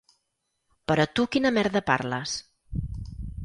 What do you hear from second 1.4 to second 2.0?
merda